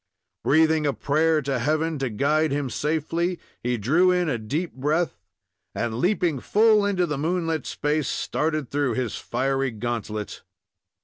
[0.43, 5.15] Breathing a prayer to heaven to guide him safely, he drew in a deep breath,
[5.75, 10.41] and, leaping full into the moonlit space, started through his fiery gauntlet.